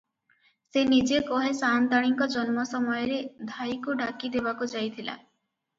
ସେ 0.75 0.81
ନିଜେ 0.93 1.19
କହେ 1.27 1.51
ସାଆନ୍ତାଣୀଙ୍କ 1.59 2.29
ଜନ୍ମସମୟରେ 2.37 3.21
ଧାଈକୁ 3.53 3.99
ଡାକିଦେବାକୁ 4.05 4.73
ଯାଇଥିଲା। 4.77 5.21